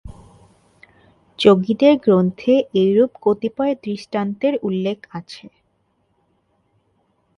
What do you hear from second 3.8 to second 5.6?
দৃষ্টান্তের উল্লেখ আছে।